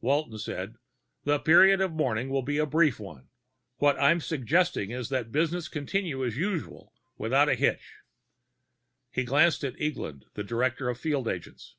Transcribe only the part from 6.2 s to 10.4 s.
as usual, without a hitch." He glanced at Eglin,